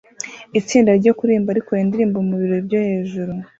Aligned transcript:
Itsinda 0.59 0.91
ryo 0.99 1.13
kuririmba 1.17 1.55
rikora 1.57 1.79
indirimbo 1.81 2.17
mubirori 2.27 2.67
byo 2.67 2.79
hejuru 2.87 3.33